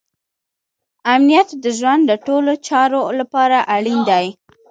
[1.13, 4.25] امنیت د ژوند د ټولو چارو لپاره اړین دی.